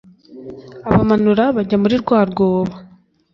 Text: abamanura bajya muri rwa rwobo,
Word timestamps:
abamanura 0.89 1.43
bajya 1.55 1.77
muri 1.83 1.95
rwa 2.03 2.19
rwobo, 2.29 2.73